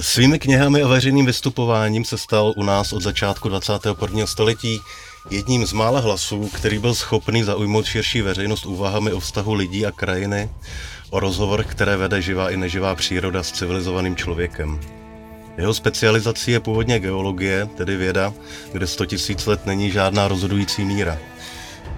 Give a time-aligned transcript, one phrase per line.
[0.00, 4.26] Svými knihami a veřejným vystupováním se stal u nás od začátku 21.
[4.26, 4.80] století
[5.30, 9.90] jedním z mála hlasů, který byl schopný zaujmout širší veřejnost úvahami o vztahu lidí a
[9.90, 10.50] krajiny,
[11.10, 14.80] o rozhovor, které vede živá i neživá příroda s civilizovaným člověkem.
[15.58, 18.34] Jeho specializací je původně geologie, tedy věda,
[18.72, 21.18] kde 100 000 let není žádná rozhodující míra.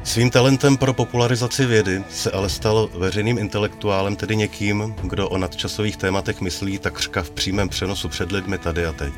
[0.04, 5.96] Svým talentem pro popularizaci vědy se ale stal veřejným intelektuálem, tedy někým, kdo o nadčasových
[5.96, 9.12] tématech myslí takřka v přímém přenosu před lidmi tady a teď.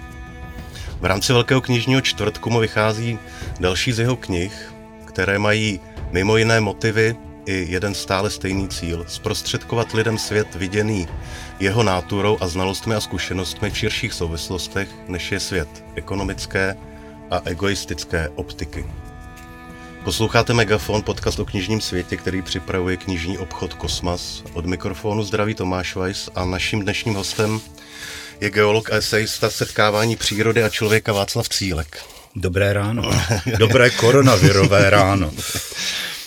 [1.00, 3.18] V rámci Velkého knižního čtvrtku mu vychází
[3.60, 4.72] další z jeho knih,
[5.04, 11.08] které mají mimo jiné motivy i jeden stále stejný cíl– zprostředkovat lidem svět viděný
[11.60, 16.76] jeho náturou a znalostmi a zkušenostmi v širších souvislostech, než je svět ekonomické
[17.30, 18.86] a egoistické optiky.
[20.04, 24.42] Posloucháte Megafon, podcast o knižním světě, který připravuje knižní obchod Kosmas.
[24.52, 27.60] Od mikrofonu zdraví Tomáš Weiss a naším dnešním hostem
[28.40, 32.04] je geolog a esejista setkávání přírody a člověka Václav Cílek.
[32.36, 33.10] Dobré ráno.
[33.58, 35.32] Dobré koronavirové ráno.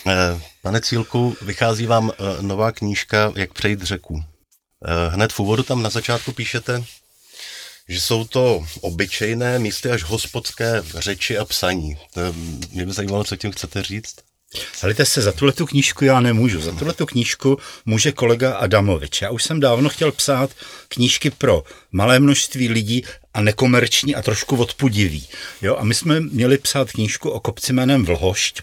[0.08, 4.22] Eh, pane Cílku, vychází vám eh, nová knížka Jak přejít řeku.
[4.84, 6.84] Eh, hned v úvodu tam na začátku píšete,
[7.88, 11.96] že jsou to obyčejné místy až hospodské řeči a psaní.
[12.14, 12.20] To
[12.72, 14.14] mě by zajímalo, co tím chcete říct.
[14.80, 16.60] Helejte se, za tuhle tu knížku já nemůžu.
[16.60, 19.22] Za tuhle tu knížku může kolega Adamovič.
[19.22, 20.50] Já už jsem dávno chtěl psát
[20.88, 25.28] knížky pro malé množství lidí a nekomerční a trošku odpudivý.
[25.62, 28.62] Jo, a my jsme měli psát knížku o kopci jménem Vlhošť,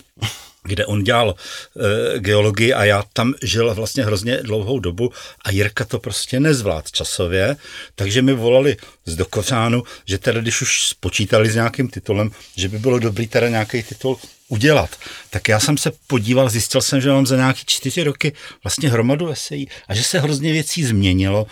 [0.63, 5.11] kde on dělal e, geologii a já tam žil vlastně hrozně dlouhou dobu
[5.45, 7.55] a Jirka to prostě nezvlád časově,
[7.95, 12.79] takže mi volali z Dokořánu, že teda když už spočítali s nějakým titulem, že by
[12.79, 14.17] bylo dobrý teda nějaký titul
[14.53, 14.89] udělat.
[15.29, 19.29] Tak já jsem se podíval, zjistil jsem, že mám za nějaké čtyři roky vlastně hromadu
[19.29, 21.47] esejí a že se hrozně věcí změnilo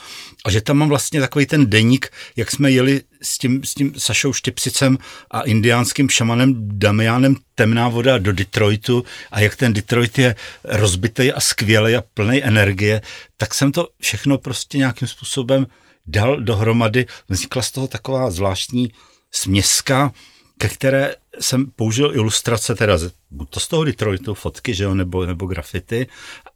[0.46, 3.94] a že tam mám vlastně takový ten deník, jak jsme jeli s tím, s tím
[3.98, 4.98] Sašou Štěpsicem
[5.32, 11.40] a indiánským šamanem Damianem Temná voda do Detroitu a jak ten Detroit je rozbitý a
[11.40, 13.02] skvělý a plný energie,
[13.38, 15.68] tak jsem to všechno prostě nějakým způsobem
[16.06, 17.06] dal dohromady.
[17.30, 18.92] Vznikla z toho taková zvláštní
[19.32, 20.12] směska,
[20.62, 23.00] ke které jsem použil ilustrace, teda
[23.32, 26.08] buď to z toho Detroitu, fotky, že jo, nebo, nebo grafity,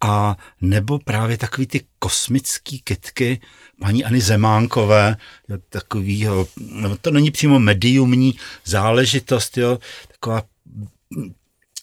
[0.01, 3.41] a nebo právě takový ty kosmický kytky
[3.81, 5.17] paní Ani Zemánkové,
[5.95, 8.35] jo, no to není přímo mediumní
[8.65, 10.43] záležitost, jo, taková,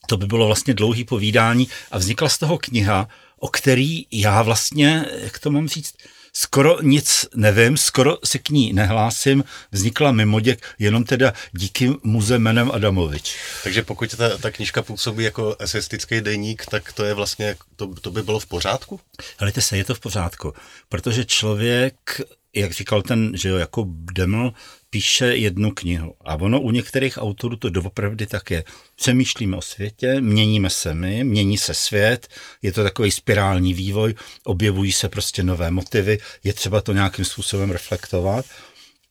[0.07, 3.09] to by bylo vlastně dlouhý povídání a vznikla z toho kniha,
[3.39, 5.95] o který já vlastně, jak to mám říct,
[6.33, 12.71] skoro nic nevím, skoro se k ní nehlásím, vznikla mimoděk jenom teda díky muze jménem
[12.71, 13.37] Adamovič.
[13.63, 18.11] Takže pokud ta, ta knižka působí jako eseistický deník, tak to je vlastně, to, to
[18.11, 19.01] by bylo v pořádku?
[19.39, 20.55] Helejte se, je to v pořádku,
[20.89, 22.21] protože člověk
[22.55, 24.53] jak říkal ten, že jo, jako Deml,
[24.93, 26.15] píše jednu knihu.
[26.25, 28.65] A ono u některých autorů to doopravdy tak je.
[28.97, 32.29] Přemýšlíme o světě, měníme se my, mění se svět,
[32.63, 34.15] je to takový spirální vývoj,
[34.45, 38.45] objevují se prostě nové motivy, je třeba to nějakým způsobem reflektovat.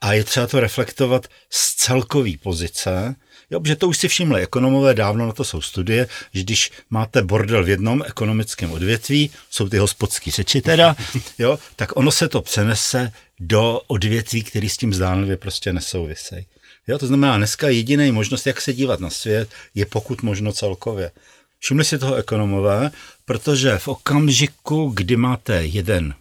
[0.02, 3.16] A je třeba to reflektovat z celkové pozice,
[3.52, 7.22] Jo, že to už si všimli ekonomové, dávno na to jsou studie, že když máte
[7.22, 10.96] bordel v jednom ekonomickém odvětví, jsou ty hospodský řeči teda,
[11.40, 16.46] jo, tak ono se to přenese do odvětví, který s tím zdánlivě prostě nesouvisejí.
[16.88, 21.12] Jo, to znamená, dneska jediný možnost, jak se dívat na svět, je pokud možno celkově.
[21.60, 22.92] Všimli si toho ekonomové,
[23.26, 26.14] protože v okamžiku, kdy máte jeden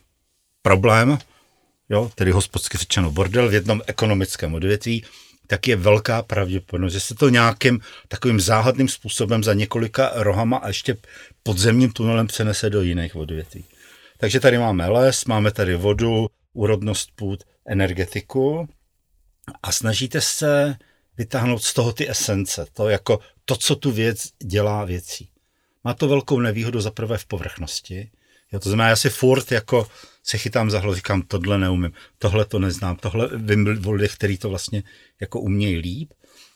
[0.63, 1.19] problém,
[1.89, 5.05] jo, tedy hospodsky řečeno bordel v jednom ekonomickém odvětví,
[5.47, 10.69] tak je velká pravděpodobnost, že se to nějakým takovým záhadným způsobem za několika rohama a
[10.69, 10.97] ještě
[11.43, 13.65] podzemním tunelem přenese do jiných odvětví.
[14.19, 18.69] Takže tady máme les, máme tady vodu, úrodnost půd, energetiku
[19.63, 20.77] a snažíte se
[21.17, 25.31] vytáhnout z toho ty esence, to jako to, co tu věc dělá věcí.
[25.85, 28.11] Má to velkou nevýhodu za prvé v povrchnosti.
[28.53, 29.89] Jo, to znamená, já si furt jako
[30.23, 34.39] se chytám za hlavu, říkám, tohle neumím, tohle to neznám, tohle vím o lidech, který
[34.39, 34.83] to vlastně
[35.21, 36.13] jako umějí líp.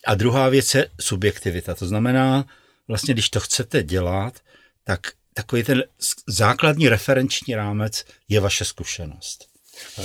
[0.07, 2.47] A druhá věc je subjektivita, to znamená,
[2.89, 4.41] vlastně když to chcete dělat,
[4.85, 5.01] tak
[5.35, 5.85] takový ten
[6.29, 9.54] základní referenční rámec je vaše zkušenost.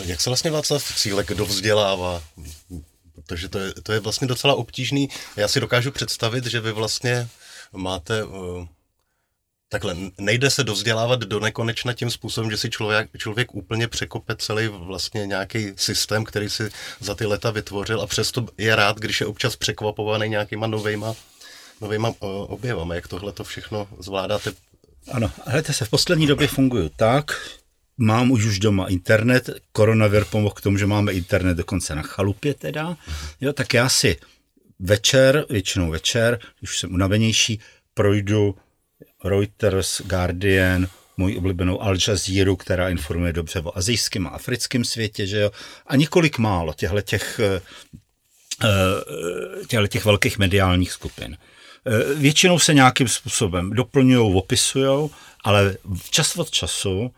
[0.05, 2.23] Jak se vlastně Václav Cílek dovzdělává?
[3.15, 5.09] Protože to je, to je vlastně docela obtížný.
[5.35, 7.27] Já si dokážu představit, že vy vlastně
[7.73, 8.67] máte uh,
[9.71, 14.67] Takhle, nejde se dozdělávat do nekonečna tím způsobem, že si člověk, člověk úplně překope celý
[14.67, 16.69] vlastně nějaký systém, který si
[16.99, 21.15] za ty leta vytvořil a přesto je rád, když je občas překvapovaný nějakýma novejma,
[21.81, 22.13] novejma
[22.47, 22.95] objevama.
[22.95, 24.51] Jak tohle to všechno zvládáte?
[25.11, 27.58] Ano, hledajte se, v poslední době fungují tak,
[27.99, 32.53] mám už už doma internet, koronavir pomohl k tomu, že máme internet dokonce na chalupě
[32.53, 32.97] teda,
[33.41, 34.17] jo, tak já si
[34.79, 37.59] večer, většinou večer, když jsem unavenější,
[37.93, 38.55] projdu
[39.25, 40.87] Reuters, Guardian,
[41.17, 45.51] můj oblíbenou Al Jazeera, která informuje dobře o azijském a africkém světě, že jo,
[45.87, 47.39] a několik málo těchto těch,
[49.67, 51.37] těchto těch velkých mediálních skupin.
[52.15, 55.09] Většinou se nějakým způsobem doplňují, opisují,
[55.43, 55.77] ale
[56.09, 57.11] čas od času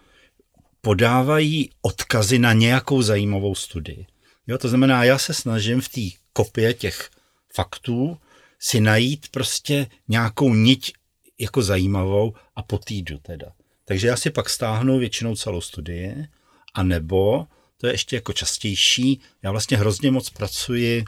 [0.82, 4.06] podávají odkazy na nějakou zajímavou studii.
[4.48, 6.02] Jo, to znamená, já se snažím v té
[6.34, 7.10] kopie těch
[7.56, 8.18] faktů
[8.60, 10.94] si najít prostě nějakou niť
[11.40, 13.52] jako zajímavou a po týdu teda.
[13.86, 16.28] Takže já si pak stáhnu většinou celou studii,
[16.74, 17.48] a nebo,
[17.78, 21.06] to je ještě jako častější, já vlastně hrozně moc pracuji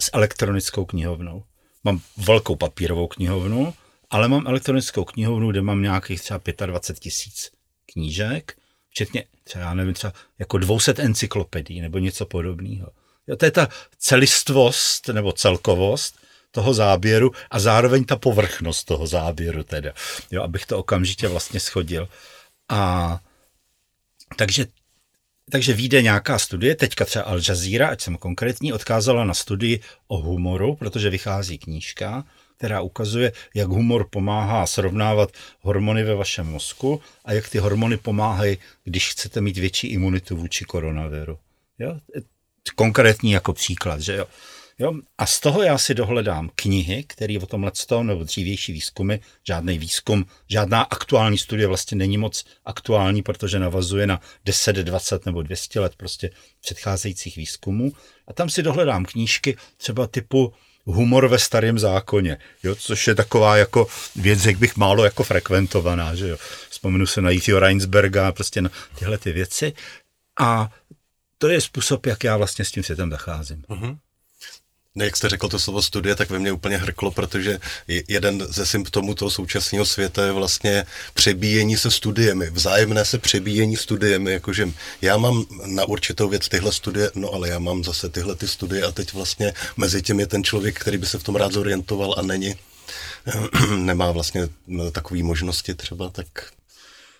[0.00, 1.44] s elektronickou knihovnou.
[1.84, 3.74] Mám velkou papírovou knihovnu,
[4.10, 7.50] ale mám elektronickou knihovnu, kde mám nějakých třeba 25 tisíc
[7.92, 8.56] knížek,
[8.92, 12.88] včetně třeba, já nevím, třeba jako 200 encyklopedií nebo něco podobného.
[13.26, 13.68] Jo, to je ta
[13.98, 16.18] celistvost nebo celkovost
[16.50, 19.92] toho záběru a zároveň ta povrchnost toho záběru teda,
[20.30, 22.08] jo, abych to okamžitě vlastně schodil.
[22.68, 23.20] A
[24.36, 24.66] takže
[25.50, 30.18] takže vyjde nějaká studie, teďka třeba Al Jazeera, ať jsem konkrétní, odkázala na studii o
[30.18, 32.24] humoru, protože vychází knížka,
[32.62, 35.30] která ukazuje, jak humor pomáhá srovnávat
[35.60, 40.64] hormony ve vašem mozku a jak ty hormony pomáhají, když chcete mít větší imunitu vůči
[40.64, 41.38] koronaviru.
[41.78, 41.98] Jo?
[42.74, 44.26] Konkrétní jako příklad, že jo.
[44.78, 44.92] Jo?
[45.18, 49.16] A z toho já si dohledám knihy, které o tomhle tom, nebo dřívější výzkumy,
[49.46, 55.42] žádný výzkum, žádná aktuální studie vlastně není moc aktuální, protože navazuje na 10, 20 nebo
[55.42, 56.30] 200 let prostě
[56.60, 57.92] předcházejících výzkumů.
[58.26, 60.52] A tam si dohledám knížky třeba typu
[60.84, 63.86] humor ve starém zákoně, jo, což je taková jako
[64.16, 66.36] věc, jak bych málo jako frekventovaná, že jo.
[66.70, 69.72] Vzpomenu se na Jiřího Reinsberga, prostě na tyhle ty věci.
[70.40, 70.70] A
[71.38, 73.62] to je způsob, jak já vlastně s tím světem zacházím.
[73.68, 73.98] Uh-huh.
[74.96, 77.58] Jak jste řekl to slovo studie, tak ve mně úplně hrklo, protože
[78.08, 84.32] jeden ze symptomů toho současného světa je vlastně přebíjení se studiemi, vzájemné se přebíjení studiemi,
[84.32, 84.68] jakože
[85.02, 88.84] já mám na určitou věc tyhle studie, no ale já mám zase tyhle ty studie
[88.84, 92.14] a teď vlastně mezi tím je ten člověk, který by se v tom rád zorientoval
[92.18, 92.54] a není,
[93.76, 94.48] nemá vlastně
[94.92, 96.26] takové možnosti třeba, tak...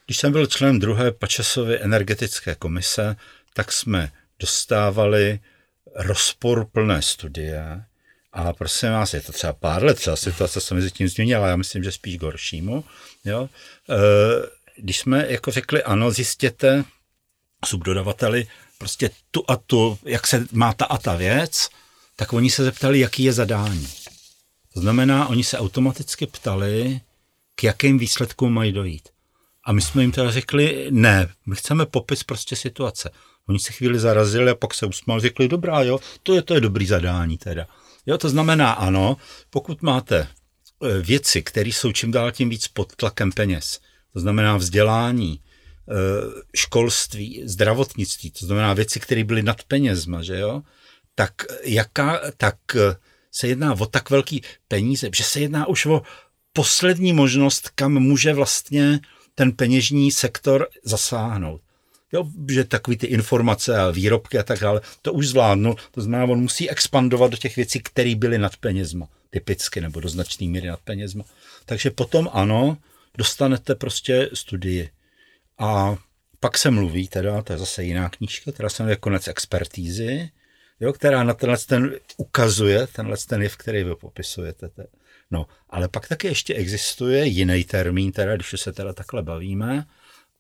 [0.07, 3.17] Když jsem byl členem druhé Pačesovy energetické komise,
[3.55, 5.41] tak jsme dostávali
[5.95, 7.85] rozporuplné studie
[8.33, 11.57] a prosím vás, je to třeba pár let, třeba situace se mezi tím změnila, já
[11.57, 12.85] myslím, že spíš horšímu.
[13.25, 13.49] Jo?
[13.91, 13.97] E,
[14.77, 16.85] když jsme jako řekli, ano, zjistěte
[17.65, 18.47] subdodavateli
[18.79, 21.69] prostě tu a tu, jak se má ta a ta věc,
[22.17, 23.89] tak oni se zeptali, jaký je zadání.
[24.75, 27.01] To znamená, oni se automaticky ptali,
[27.55, 29.09] k jakým výsledkům mají dojít.
[29.65, 33.11] A my jsme jim teda řekli, ne, my chceme popis prostě situace.
[33.49, 36.61] Oni se chvíli zarazili a pak se usmál, řekli, dobrá, jo, to je, to je
[36.61, 37.67] dobrý zadání teda.
[38.07, 39.17] Jo, to znamená ano,
[39.51, 40.29] pokud máte e,
[41.03, 43.81] věci, které jsou čím dál tím víc pod tlakem peněz,
[44.13, 45.41] to znamená vzdělání, e,
[46.57, 50.63] školství, zdravotnictví, to znamená věci, které byly nad penězma, že jo,
[51.15, 51.33] tak,
[51.65, 52.97] jaká, tak e,
[53.33, 56.03] se jedná o tak velký peníze, že se jedná už o
[56.53, 59.01] poslední možnost, kam může vlastně
[59.35, 61.61] ten peněžní sektor zasáhnout.
[62.13, 65.77] Jo, že takový ty informace a výrobky a tak dále, to už zvládnu.
[65.91, 70.09] To znamená, on musí expandovat do těch věcí, které byly nad penězma, typicky, nebo do
[70.09, 71.25] značné míry nad penězma.
[71.65, 72.79] Takže potom ano,
[73.19, 74.91] dostanete prostě studii.
[75.59, 75.97] A
[76.41, 80.31] pak se mluví, teda, to je zase jiná knížka, která se jmenuje Konec expertízy,
[80.81, 84.71] jo, která na tenhle ten ukazuje, tenhle ten jev, který vy popisujete.
[85.31, 89.87] No, ale pak taky ještě existuje jiný termín, teda, když se teda takhle bavíme,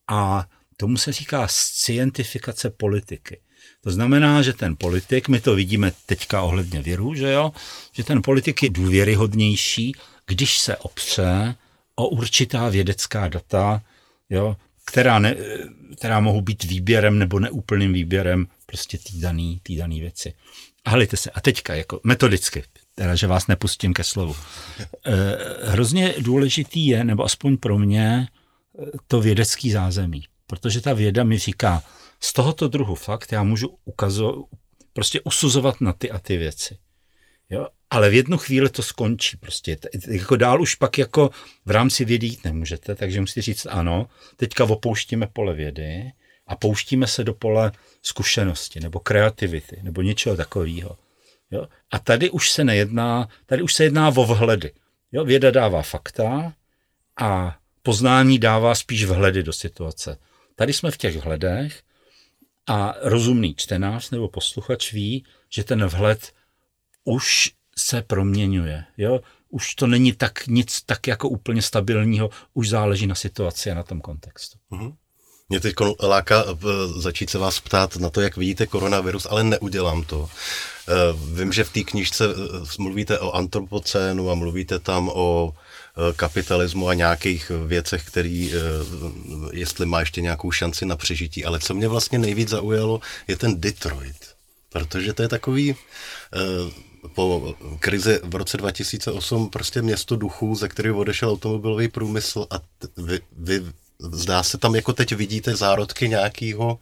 [0.09, 0.49] a
[0.83, 3.41] Tomu se říká scientifikace politiky.
[3.81, 7.53] To znamená, že ten politik, my to vidíme teďka ohledně věru, že jo,
[7.93, 9.93] že ten politik je důvěryhodnější,
[10.27, 11.55] když se opře
[11.95, 13.83] o určitá vědecká data,
[14.31, 15.37] jo, která, ne,
[15.97, 20.35] která mohou být výběrem nebo neúplným výběrem prostě té dané daný věci.
[20.85, 22.62] A hlejte se, a teďka jako metodicky,
[22.95, 24.37] teda, že vás nepustím ke slovu.
[24.79, 24.87] E,
[25.62, 28.29] hrozně důležitý je, nebo aspoň pro mě,
[29.07, 31.82] to vědecký zázemí protože ta věda mi říká,
[32.21, 34.44] z tohoto druhu fakt já můžu ukazovat,
[34.92, 36.78] prostě usuzovat na ty a ty věci.
[37.50, 37.66] Jo?
[37.90, 39.37] Ale v jednu chvíli to skončí.
[39.37, 39.78] Prostě
[40.09, 41.30] jako dál už pak jako
[41.66, 44.06] v rámci vědy jít nemůžete, takže musíte říct ano,
[44.37, 46.12] teďka opouštíme pole vědy
[46.47, 50.97] a pouštíme se do pole zkušenosti nebo kreativity nebo něčeho takového.
[51.50, 51.66] Jo?
[51.90, 54.73] A tady už se nejedná, tady už se jedná o vhledy.
[55.12, 55.25] Jo?
[55.25, 56.52] Věda dává fakta
[57.21, 60.18] a poznání dává spíš vhledy do situace.
[60.56, 61.82] Tady jsme v těch vhledech
[62.66, 66.32] a rozumný čtenář nebo posluchač ví, že ten vhled
[67.04, 68.85] už se proměňuje.
[68.99, 69.21] Jo?
[69.49, 73.82] Už to není tak nic tak jako úplně stabilního, už záleží na situaci a na
[73.82, 74.59] tom kontextu.
[74.73, 74.94] Mm-hmm.
[75.49, 76.44] Mě teď láká
[76.97, 80.28] začít se vás ptát na to, jak vidíte koronavirus, ale neudělám to.
[81.35, 82.25] Vím, že v té knižce
[82.78, 85.52] mluvíte o antropocénu a mluvíte tam o
[86.17, 88.53] kapitalismu a nějakých věcech, který,
[89.53, 91.45] jestli má ještě nějakou šanci na přežití.
[91.45, 94.17] Ale co mě vlastně nejvíc zaujalo, je ten Detroit.
[94.69, 95.75] Protože to je takový
[97.15, 102.61] po krizi v roce 2008 prostě město duchů, ze kterého odešel automobilový průmysl a
[102.97, 103.63] vy, vy
[104.13, 106.79] zdá se tam jako teď vidíte zárodky nějakého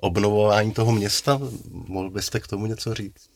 [0.00, 1.40] obnovování toho města?
[1.70, 3.30] Mohl byste k tomu něco říct?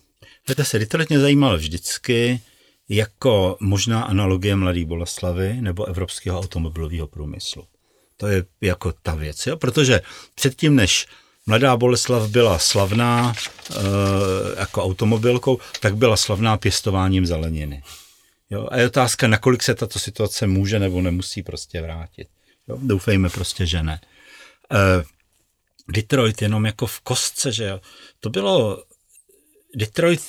[0.48, 2.40] Víte se, Detroit mě zajímal vždycky
[2.88, 7.64] jako možná analogie Mladé Boleslavy nebo evropského automobilového průmyslu.
[8.16, 9.56] To je jako ta věc, jo?
[9.56, 10.00] protože
[10.34, 11.06] předtím, než
[11.46, 13.74] Mladá Boleslav byla slavná e,
[14.60, 17.82] jako automobilkou, tak byla slavná pěstováním zeleniny.
[18.50, 18.68] Jo?
[18.70, 22.28] A je otázka, nakolik se tato situace může nebo nemusí prostě vrátit.
[22.68, 22.78] Jo?
[22.82, 24.00] Doufejme prostě, že ne.
[24.72, 25.04] E,
[25.88, 27.80] Detroit jenom jako v kostce, že jo.
[28.20, 28.84] To bylo,
[29.76, 30.22] Detroit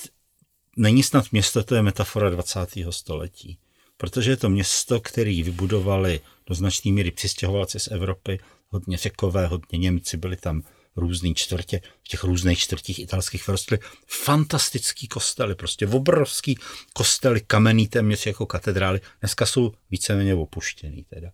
[0.77, 2.59] není snad město, to je metafora 20.
[2.89, 3.57] století.
[3.97, 9.77] Protože je to město, který vybudovali do značné míry přistěhovalci z Evropy, hodně řekové, hodně
[9.77, 10.63] Němci, byli tam
[10.95, 16.57] různý čtvrtě, v těch různých čtvrtích italských vrstly, fantastický kostely, prostě obrovský
[16.93, 21.31] kostely, kamenný téměř jako katedrály, dneska jsou víceméně opuštěný teda.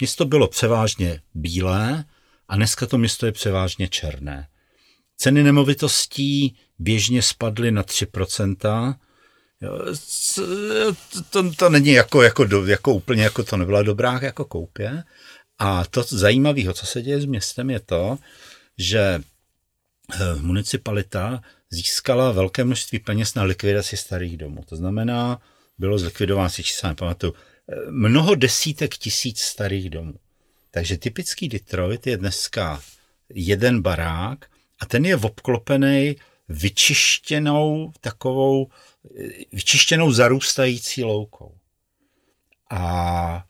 [0.00, 2.04] Město bylo převážně bílé
[2.48, 4.48] a dneska to město je převážně černé.
[5.16, 8.96] Ceny nemovitostí běžně spadly na 3%.
[11.30, 15.02] To, to není jako, jako, jako úplně, jako to nebyla dobrá jako koupě.
[15.58, 18.18] A to zajímavé, co se děje s městem, je to,
[18.78, 24.64] že eh, municipalita získala velké množství peněz na likvidaci starých domů.
[24.68, 25.40] To znamená,
[25.78, 30.14] bylo zlikvidováno, si čísla nepamatuju, eh, mnoho desítek tisíc starých domů.
[30.70, 32.82] Takže typický Detroit je dneska
[33.28, 34.46] jeden barák
[34.80, 36.16] a ten je obklopený
[36.48, 38.68] vyčištěnou takovou,
[39.52, 41.58] vyčištěnou zarůstající loukou.
[42.70, 43.44] A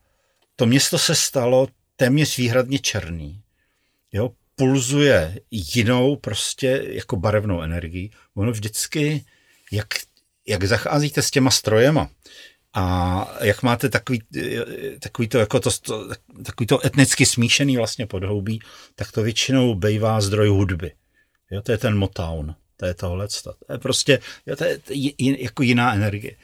[0.56, 3.42] to město se stalo téměř výhradně černý.
[4.12, 8.10] Jo, pulzuje jinou prostě jako barevnou energii.
[8.34, 9.24] Ono vždycky,
[9.72, 9.86] jak,
[10.46, 12.10] jak zacházíte s těma strojema
[12.74, 14.22] a jak máte takový,
[15.00, 15.70] takový to, jako to,
[16.44, 18.60] takový to etnicky smíšený vlastně podhoubí,
[18.94, 20.92] tak to většinou bývá zdroj hudby.
[21.50, 23.28] Jo, to je ten Motown, to je tohle.
[23.44, 24.78] To je prostě, jo, to je
[25.18, 26.36] jako jiná energie.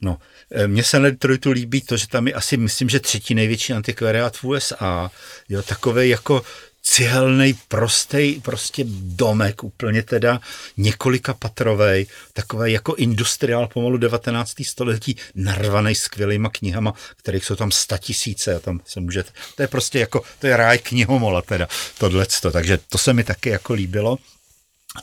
[0.00, 0.18] No,
[0.50, 3.72] e, mně se na Detroitu líbí to, že tam je asi, myslím, že třetí největší
[3.72, 5.10] antikvariát v USA.
[5.48, 6.42] Jo, takové jako
[6.82, 10.40] cihelný, prostý prostě domek, úplně teda
[10.76, 14.54] několika patrovej, takový jako industriál pomalu 19.
[14.62, 19.68] století, narvaný skvělýma knihama, kterých jsou tam sta tisíce a tam se můžete, to je
[19.68, 24.18] prostě jako, to je ráj knihomola teda, tohleto, takže to se mi taky jako líbilo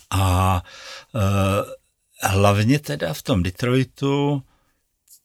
[0.09, 0.63] a
[1.13, 1.21] uh,
[2.21, 4.43] hlavně teda v tom Detroitu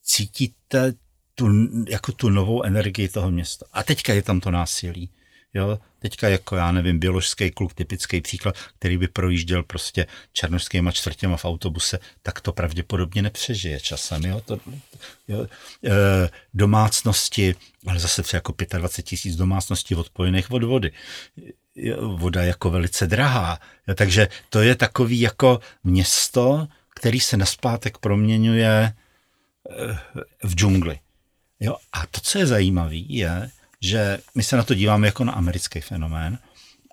[0.03, 0.93] cítíte
[1.35, 1.49] tu,
[1.89, 3.67] jako tu novou energii toho města.
[3.73, 5.11] A teďka je tam to násilí.
[5.55, 11.37] Jo, teďka jako já nevím, běložský kluk, typický příklad, který by projížděl prostě černožskýma čtvrtěma
[11.37, 14.25] v autobuse, tak to pravděpodobně nepřežije časem.
[14.25, 14.41] Jo?
[14.41, 14.59] To,
[15.29, 15.47] jo?
[15.85, 15.91] E,
[16.55, 17.55] domácnosti,
[17.87, 20.93] ale zase třeba jako 25 tisíc domácností odpojených od vody.
[22.01, 23.59] Voda jako velice drahá.
[23.89, 23.95] Jo?
[23.95, 28.95] Takže to je takový jako město, který se naspátek proměňuje e,
[30.43, 30.99] v džungli.
[31.61, 31.77] Jo?
[31.93, 35.81] A to, co je zajímavé, je, že my se na to díváme jako na americký
[35.81, 36.39] fenomén,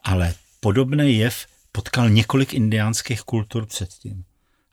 [0.03, 4.23] ale podobný jev potkal několik indiánských kultur předtím.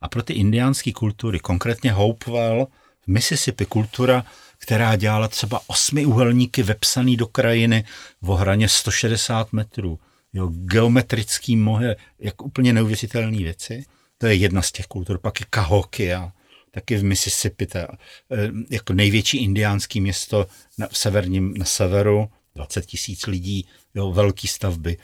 [0.00, 2.66] A pro ty indiánské kultury, konkrétně Hopewell
[3.00, 4.24] v Mississippi kultura,
[4.58, 7.84] která dělala třeba osmi uhelníky vepsaný do krajiny
[8.22, 9.98] v ohraně 160 metrů,
[10.32, 13.84] jo, geometrický mohe, jak úplně neuvěřitelné věci.
[14.18, 15.18] To je jedna z těch kultur.
[15.18, 16.32] Pak je Cahokia,
[16.74, 17.88] taky v Mississippi, ta,
[18.32, 20.46] eh, jako největší indiánský město
[20.78, 24.96] na, v severním, na severu, 20 tisíc lidí, jo, velký stavby,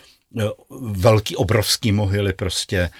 [0.80, 2.90] velký, obrovský mohyly, prostě eh,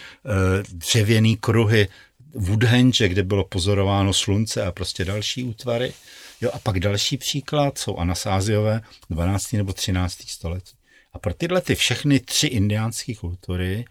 [0.73, 1.89] dřevěný kruhy,
[2.35, 5.93] Woodhenge, kde bylo pozorováno slunce a prostě další útvary.
[6.41, 9.53] Jo, a pak další příklad jsou anasáziové 12.
[9.53, 10.19] nebo 13.
[10.27, 10.77] století.
[11.13, 13.85] A pro tyhle ty všechny tři indiánské kultury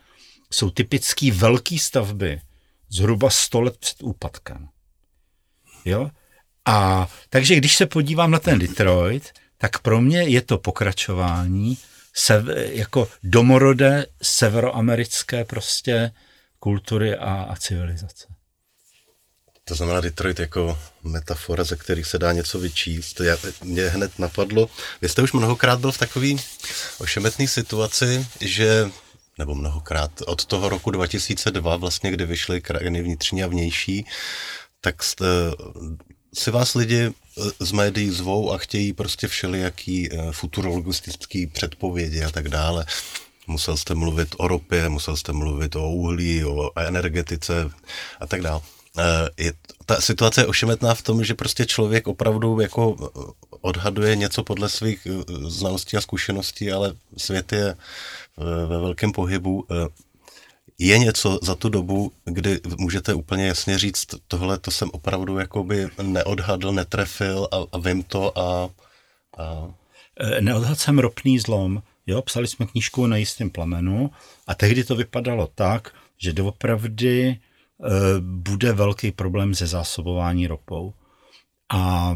[0.51, 2.41] jsou typické velké stavby,
[2.89, 4.67] zhruba 100 let před úpadkem.
[5.85, 6.09] Jo?
[6.65, 11.77] A takže když se podívám na ten Detroit, tak pro mě je to pokračování
[12.13, 16.11] se, jako domorodé severoamerické prostě
[16.59, 18.27] kultury a, a civilizace.
[19.63, 23.19] To znamená Detroit jako metafora, ze kterých se dá něco vyčíst.
[23.19, 24.69] Já, mě hned napadlo,
[25.01, 26.27] vy jste už mnohokrát byl v takové
[26.97, 28.91] ošemetné situaci, že
[29.37, 34.05] nebo mnohokrát, od toho roku 2002, vlastně, kdy vyšly krajiny vnitřní a vnější,
[34.81, 35.25] tak jste,
[36.33, 37.11] si vás lidi eh,
[37.59, 42.85] z médií zvou a chtějí prostě všelijaký eh, futurologistický předpovědi a tak dále.
[43.47, 47.71] Musel jste mluvit o ropě, musel jste mluvit o uhlí, o energetice
[48.19, 48.61] a tak dále.
[48.97, 49.53] Eh, je,
[49.85, 53.11] ta situace je ošemetná v tom, že prostě člověk opravdu jako
[53.61, 55.07] odhaduje něco podle svých
[55.47, 57.75] znalostí a zkušeností, ale svět je
[58.37, 59.67] ve velkém pohybu.
[60.79, 65.87] Je něco za tu dobu, kdy můžete úplně jasně říct, tohle to jsem opravdu jakoby
[66.01, 68.69] neodhadl, netrefil a, a vím to a...
[69.37, 69.73] a...
[70.19, 74.11] E, neodhadl jsem ropný zlom, jo, psali jsme knížku na jistém plamenu
[74.47, 77.39] a tehdy to vypadalo tak, že doopravdy e,
[78.19, 80.93] bude velký problém se zásobování ropou.
[81.69, 82.15] A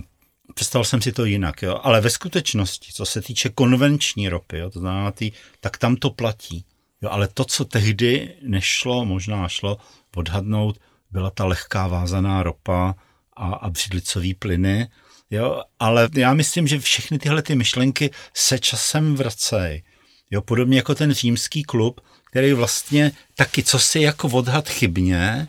[0.55, 1.79] představil jsem si to jinak, jo.
[1.83, 6.09] ale ve skutečnosti, co se týče konvenční ropy, jo, to znamená tý, tak tam to
[6.09, 6.65] platí.
[7.01, 9.77] Jo, ale to, co tehdy nešlo, možná šlo
[10.15, 10.79] odhadnout,
[11.11, 12.95] byla ta lehká vázaná ropa
[13.35, 14.87] a, a břidlicový plyny.
[15.31, 19.83] Jo, ale já myslím, že všechny tyhle ty myšlenky se časem vracejí.
[20.31, 25.47] Jo, podobně jako ten římský klub, který vlastně taky co si jako odhad chybně,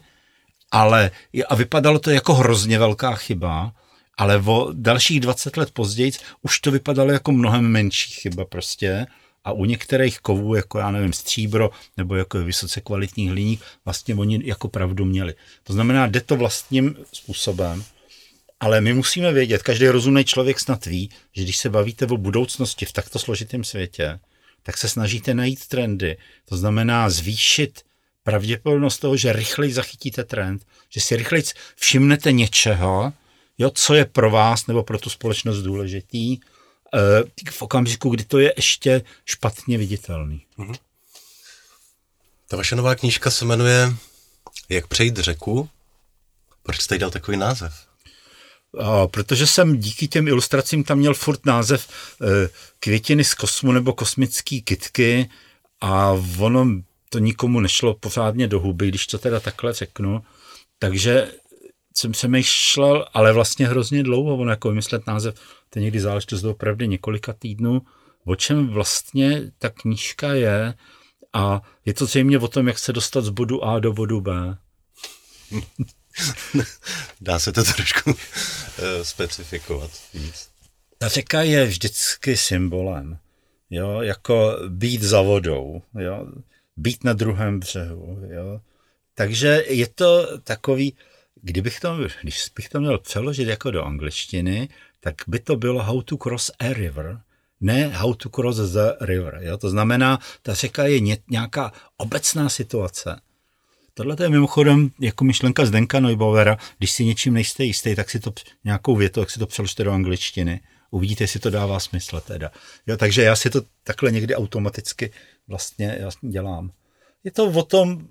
[0.71, 1.11] ale
[1.49, 3.73] a vypadalo to jako hrozně velká chyba,
[4.19, 9.07] ale o dalších 20 let později už to vypadalo jako mnohem menší chyba prostě
[9.45, 14.41] a u některých kovů, jako já nevím, stříbro nebo jako vysoce kvalitní hliník, vlastně oni
[14.45, 15.35] jako pravdu měli.
[15.65, 17.85] To znamená, jde to vlastním způsobem,
[18.61, 22.87] ale my musíme vědět, každý rozumný člověk snad ví, že když se bavíte o budoucnosti
[22.87, 24.21] v takto složitém světě,
[24.63, 26.17] tak se snažíte najít trendy.
[26.45, 27.81] To znamená zvýšit
[28.23, 31.45] pravděpodobnost toho, že rychleji zachytíte trend, že si rychleji
[31.77, 33.13] všimnete něčeho,
[33.63, 36.39] jo, co je pro vás nebo pro tu společnost důležitý,
[36.95, 40.47] eh, v okamžiku, kdy to je ještě špatně viditelný.
[40.59, 40.77] Mm-hmm.
[42.49, 43.95] Ta vaše nová knížka se jmenuje
[44.69, 45.69] Jak přejít řeku.
[46.63, 47.75] Proč jste jí dal takový název?
[48.79, 52.49] A, protože jsem díky těm ilustracím tam měl furt název e,
[52.79, 55.31] Květiny z kosmu nebo kosmický kitky
[55.81, 56.67] a ono
[57.09, 60.25] to nikomu nešlo pořádně do huby, když to teda takhle řeknu.
[60.79, 61.33] Takže
[61.95, 65.35] jsem přemýšlel, ale vlastně hrozně dlouho, ono jako vymyslet název,
[65.71, 67.83] to někdy záležitost opravdu několika týdnů,
[68.25, 70.75] o čem vlastně ta knížka je
[71.33, 74.57] a je to zřejmě o tom, jak se dostat z bodu A do bodu B.
[77.21, 78.17] Dá se to trošku uh,
[79.03, 80.49] specifikovat víc.
[80.99, 83.19] Ta řeka je vždycky symbolem,
[83.71, 86.27] jo, jako být za vodou, jo,
[86.77, 88.61] být na druhém břehu, jo.
[89.15, 90.97] Takže je to takový,
[91.45, 94.69] Kdybych to, když bych to měl přeložit jako do angličtiny,
[95.01, 97.21] tak by to bylo how to cross a river,
[97.61, 99.39] ne how to cross the river.
[99.43, 99.59] Jo?
[99.59, 103.21] To znamená, ta řeka je ně, nějaká obecná situace.
[103.95, 108.33] Tohle je mimochodem jako myšlenka Zdenka Neubauera, když si něčím nejste jistý, tak si to
[108.65, 110.61] nějakou větu, tak si to přeložte do angličtiny.
[110.91, 112.51] Uvidíte, jestli to dává smysl teda.
[112.87, 115.13] Jo, takže já si to takhle někdy automaticky
[115.49, 116.71] vlastně, vlastně dělám
[117.25, 118.09] je to o tom,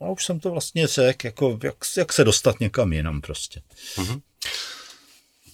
[0.00, 3.62] a už jsem to vlastně řekl, jako jak, jak se dostat někam jinam prostě.
[3.96, 4.20] Mm-hmm.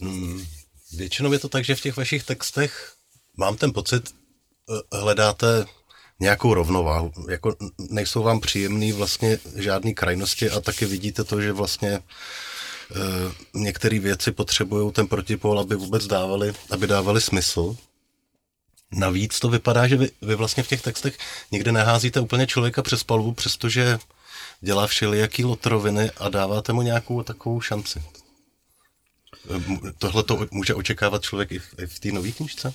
[0.00, 0.46] Mm,
[0.92, 2.92] většinou je to tak, že v těch vašich textech
[3.36, 4.14] mám ten pocit,
[4.70, 5.66] eh, hledáte
[6.20, 7.12] nějakou rovnováhu.
[7.30, 7.56] Jako
[7.90, 12.00] nejsou vám příjemný vlastně žádný krajnosti a taky vidíte to, že vlastně e,
[13.54, 17.76] některé věci potřebují ten protipol, aby vůbec dávali, aby dávali smysl.
[18.92, 21.18] Navíc to vypadá, že vy, vy vlastně v těch textech
[21.52, 23.98] někde neházíte úplně člověka přes palbu, přestože
[24.60, 28.02] dělá všelijaký lotroviny a dáváte mu nějakou takovou šanci.
[29.98, 32.74] Tohle to může očekávat člověk i v, i v té nové knižce?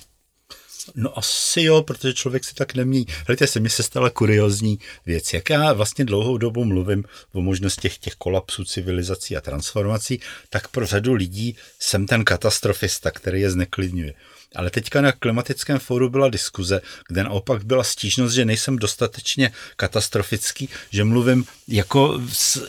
[0.94, 3.06] No asi jo, protože člověk si tak nemění.
[3.26, 5.32] Hledajte se, mi se stala kuriozní věc.
[5.32, 10.86] Jak já vlastně dlouhou dobu mluvím o možnostech těch kolapsů civilizací a transformací, tak pro
[10.86, 14.14] řadu lidí jsem ten katastrofista, který je zneklidňuje.
[14.54, 20.68] Ale teďka na klimatickém fóru byla diskuze, kde naopak byla stížnost, že nejsem dostatečně katastrofický,
[20.90, 22.20] že mluvím jako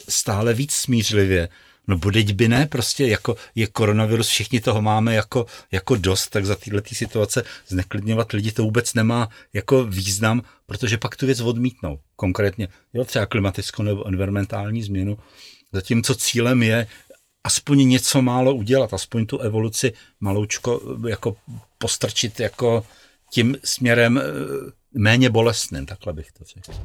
[0.10, 1.50] stále víc smířlivě.
[1.88, 6.46] No budeť by ne, prostě jako je koronavirus, všichni toho máme jako, jako dost, tak
[6.46, 12.00] za této situace zneklidňovat lidi to vůbec nemá jako význam, protože pak tu věc odmítnou.
[12.16, 15.18] Konkrétně, jo, třeba klimatickou nebo environmentální změnu,
[15.74, 16.88] Zatímco cílem je
[17.44, 21.36] aspoň něco málo udělat, aspoň tu evoluci maloučko jako
[21.78, 22.86] postrčit jako
[23.32, 24.22] tím směrem,
[24.94, 26.80] méně bolestným, takhle bych to řekl.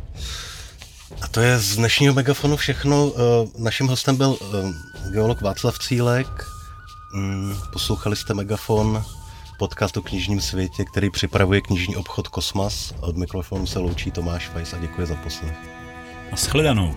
[1.21, 3.13] A to je z dnešního megafonu všechno.
[3.15, 4.73] Eh, naším hostem byl eh,
[5.11, 6.47] geolog Václav Cílek.
[7.13, 9.05] Mm, poslouchali jste megafon,
[9.59, 12.95] podcast o knižním světě, který připravuje knižní obchod Kosmas.
[13.01, 15.57] Od mikrofonu se loučí Tomáš Fajs a děkuji za poslech.
[16.31, 16.95] Naschledanou.